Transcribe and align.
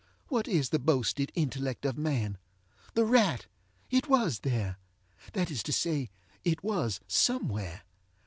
what 0.29 0.47
is 0.47 0.69
the 0.69 0.79
boasted 0.79 1.31
intellect 1.35 1.85
of 1.85 1.95
man? 1.95 2.39
The 2.95 3.05
rat! 3.05 3.45
ŌĆöit 3.93 4.07
was 4.07 4.39
thereŌĆöthat 4.39 5.51
is 5.51 5.61
to 5.61 5.71
say, 5.71 6.09
it 6.43 6.63
was 6.63 6.99
somewhere. 7.07 7.83